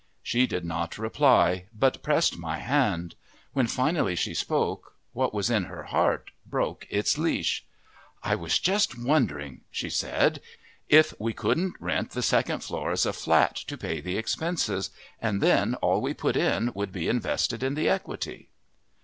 [0.23, 3.13] She did not reply, but pressed my hand.
[3.53, 7.63] When finally she spoke, what was in her heart broke its leash.
[8.23, 10.41] "I was just wondering," she said,
[10.89, 14.89] "if we couldn't rent the second floor as a flat to pay the expenses,
[15.21, 18.49] and then all we put in would be invested in the equity!"